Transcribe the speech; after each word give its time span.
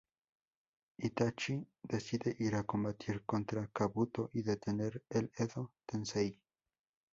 Itachi 1.07 1.55
decide 1.89 2.33
ir 2.45 2.55
a 2.55 2.63
combatir 2.63 3.21
contra 3.23 3.67
Kabuto 3.67 4.31
y 4.33 4.41
detener 4.41 5.03
el 5.11 5.31
Edo 5.37 5.71
Tensei. 5.85 6.39